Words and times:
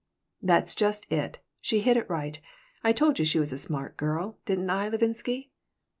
"That's 0.41 0.73
just 0.73 1.05
it. 1.11 1.37
She 1.61 1.81
hit 1.81 1.95
it 1.95 2.09
right. 2.09 2.41
I 2.83 2.91
told 2.91 3.19
you 3.19 3.23
she 3.25 3.37
was 3.37 3.53
a 3.53 3.57
smart 3.59 3.97
girl, 3.97 4.39
didn't 4.47 4.67
I, 4.71 4.89
Levinsky?" 4.89 5.51